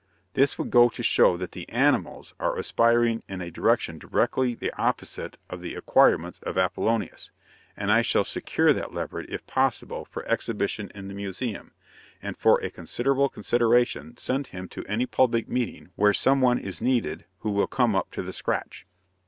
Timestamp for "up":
17.95-18.09